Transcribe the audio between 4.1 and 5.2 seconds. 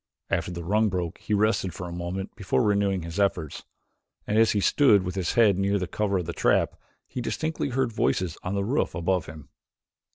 and as he stood with